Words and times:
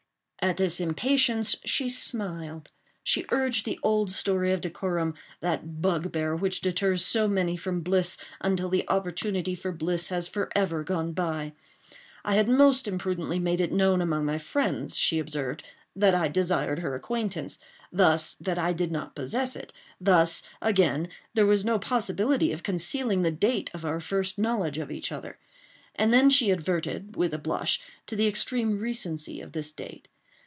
At 0.43 0.57
this 0.57 0.79
impatience 0.79 1.55
she 1.65 1.87
smiled. 1.87 2.71
She 3.03 3.25
urged 3.29 3.63
the 3.63 3.79
old 3.83 4.09
story 4.11 4.51
of 4.51 4.61
decorum—that 4.61 5.81
bug 5.83 6.11
bear 6.11 6.35
which 6.35 6.61
deters 6.61 7.05
so 7.05 7.27
many 7.27 7.55
from 7.55 7.81
bliss 7.81 8.17
until 8.41 8.67
the 8.67 8.83
opportunity 8.89 9.53
for 9.53 9.71
bliss 9.71 10.07
has 10.09 10.27
forever 10.27 10.83
gone 10.83 11.11
by. 11.13 11.53
I 12.25 12.33
had 12.33 12.49
most 12.49 12.87
imprudently 12.87 13.37
made 13.37 13.61
it 13.61 13.71
known 13.71 14.01
among 14.01 14.25
my 14.25 14.39
friends, 14.39 14.97
she 14.97 15.19
observed, 15.19 15.63
that 15.95 16.15
I 16.15 16.27
desired 16.27 16.79
her 16.79 16.95
acquaintance—thus 16.95 18.33
that 18.33 18.57
I 18.57 18.73
did 18.73 18.91
not 18.91 19.13
possess 19.15 19.55
it—thus, 19.55 20.41
again, 20.59 21.07
there 21.35 21.45
was 21.45 21.63
no 21.63 21.77
possibility 21.77 22.51
of 22.51 22.63
concealing 22.63 23.21
the 23.21 23.29
date 23.29 23.69
of 23.75 23.85
our 23.85 23.99
first 23.99 24.39
knowledge 24.39 24.79
of 24.79 24.89
each 24.89 25.11
other. 25.11 25.37
And 25.93 26.11
then 26.11 26.31
she 26.31 26.49
adverted, 26.49 27.15
with 27.15 27.31
a 27.35 27.37
blush, 27.37 27.79
to 28.07 28.15
the 28.15 28.27
extreme 28.27 28.79
recency 28.79 29.39
of 29.39 29.51
this 29.51 29.71
date. 29.71 30.07